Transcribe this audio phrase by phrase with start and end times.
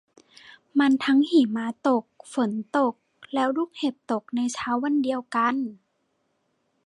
[0.79, 2.95] มันทั้งหิมะตกฝนตก
[3.33, 5.55] แล้วลูกเห็บตกในเช้าวันเดียวกัน